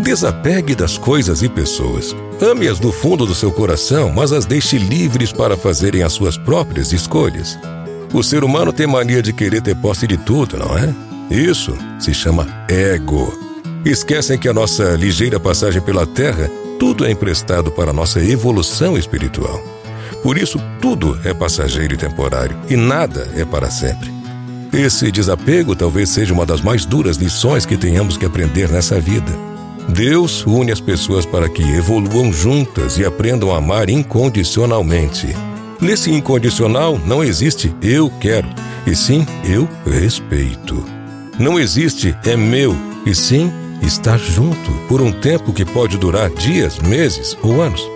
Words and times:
Desapegue 0.00 0.74
das 0.74 0.98
coisas 0.98 1.42
e 1.42 1.48
pessoas. 1.48 2.14
Ame-as 2.40 2.78
do 2.78 2.92
fundo 2.92 3.24
do 3.24 3.34
seu 3.34 3.50
coração, 3.50 4.12
mas 4.12 4.30
as 4.30 4.44
deixe 4.44 4.76
livres 4.76 5.32
para 5.32 5.56
fazerem 5.56 6.02
as 6.02 6.12
suas 6.12 6.36
próprias 6.36 6.92
escolhas. 6.92 7.58
O 8.12 8.22
ser 8.22 8.44
humano 8.44 8.72
tem 8.72 8.86
mania 8.86 9.22
de 9.22 9.32
querer 9.32 9.62
ter 9.62 9.74
posse 9.74 10.06
de 10.06 10.16
tudo, 10.16 10.58
não 10.58 10.76
é? 10.76 10.94
Isso 11.30 11.76
se 11.98 12.12
chama 12.12 12.46
ego. 12.68 13.32
Esquecem 13.84 14.38
que 14.38 14.48
a 14.48 14.52
nossa 14.52 14.94
ligeira 14.96 15.40
passagem 15.40 15.80
pela 15.80 16.06
Terra, 16.06 16.50
tudo 16.78 17.06
é 17.06 17.10
emprestado 17.10 17.70
para 17.70 17.90
a 17.90 17.94
nossa 17.94 18.22
evolução 18.22 18.98
espiritual. 18.98 19.62
Por 20.22 20.36
isso, 20.36 20.60
tudo 20.80 21.18
é 21.24 21.32
passageiro 21.32 21.94
e 21.94 21.96
temporário, 21.96 22.56
e 22.68 22.76
nada 22.76 23.30
é 23.34 23.44
para 23.44 23.70
sempre. 23.70 24.12
Esse 24.72 25.10
desapego 25.10 25.74
talvez 25.74 26.10
seja 26.10 26.34
uma 26.34 26.44
das 26.44 26.60
mais 26.60 26.84
duras 26.84 27.16
lições 27.16 27.64
que 27.64 27.76
tenhamos 27.76 28.16
que 28.16 28.26
aprender 28.26 28.68
nessa 28.68 29.00
vida. 29.00 29.55
Deus 29.88 30.44
une 30.46 30.72
as 30.72 30.80
pessoas 30.80 31.24
para 31.24 31.48
que 31.48 31.62
evoluam 31.62 32.32
juntas 32.32 32.98
e 32.98 33.04
aprendam 33.04 33.52
a 33.52 33.58
amar 33.58 33.88
incondicionalmente. 33.88 35.28
Nesse 35.80 36.10
incondicional 36.10 36.98
não 37.06 37.22
existe 37.22 37.74
eu 37.80 38.10
quero, 38.20 38.48
e 38.86 38.94
sim 38.96 39.24
eu 39.44 39.68
respeito. 39.86 40.84
Não 41.38 41.58
existe 41.58 42.16
é 42.24 42.36
meu, 42.36 42.74
e 43.04 43.14
sim 43.14 43.52
estar 43.82 44.18
junto 44.18 44.72
por 44.88 45.00
um 45.00 45.12
tempo 45.12 45.52
que 45.52 45.64
pode 45.64 45.96
durar 45.98 46.30
dias, 46.30 46.78
meses 46.78 47.36
ou 47.42 47.60
anos. 47.60 47.88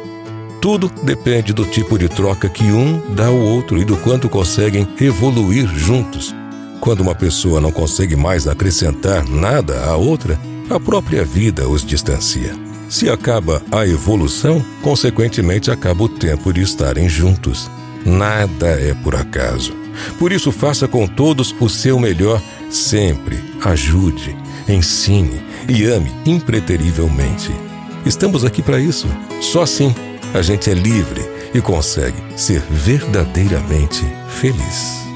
Tudo 0.60 0.92
depende 1.02 1.52
do 1.54 1.64
tipo 1.64 1.98
de 1.98 2.08
troca 2.08 2.48
que 2.48 2.64
um 2.64 3.14
dá 3.14 3.26
ao 3.26 3.38
outro 3.38 3.78
e 3.78 3.84
do 3.84 3.96
quanto 3.96 4.28
conseguem 4.28 4.86
evoluir 5.00 5.66
juntos. 5.66 6.34
Quando 6.80 7.00
uma 7.00 7.14
pessoa 7.14 7.60
não 7.60 7.72
consegue 7.72 8.14
mais 8.14 8.46
acrescentar 8.46 9.26
nada 9.26 9.84
à 9.84 9.96
outra, 9.96 10.38
a 10.70 10.78
própria 10.80 11.24
vida 11.24 11.68
os 11.68 11.84
distancia. 11.84 12.54
Se 12.88 13.08
acaba 13.08 13.62
a 13.70 13.86
evolução, 13.86 14.64
consequentemente 14.82 15.70
acaba 15.70 16.04
o 16.04 16.08
tempo 16.08 16.52
de 16.52 16.60
estarem 16.62 17.08
juntos. 17.08 17.70
Nada 18.04 18.68
é 18.68 18.94
por 18.94 19.14
acaso. 19.14 19.74
Por 20.18 20.32
isso, 20.32 20.50
faça 20.50 20.88
com 20.88 21.06
todos 21.06 21.54
o 21.60 21.68
seu 21.68 21.98
melhor 21.98 22.40
sempre. 22.70 23.38
Ajude, 23.62 24.36
ensine 24.68 25.42
e 25.68 25.84
ame 25.84 26.10
impreterivelmente. 26.24 27.50
Estamos 28.06 28.44
aqui 28.44 28.62
para 28.62 28.80
isso. 28.80 29.06
Só 29.40 29.62
assim 29.62 29.94
a 30.32 30.42
gente 30.42 30.70
é 30.70 30.74
livre 30.74 31.22
e 31.52 31.60
consegue 31.60 32.16
ser 32.36 32.60
verdadeiramente 32.70 34.04
feliz. 34.28 35.09